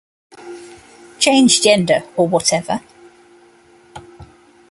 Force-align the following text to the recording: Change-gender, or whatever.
Change-gender, 1.19 2.01
or 2.17 2.27
whatever. 2.27 2.81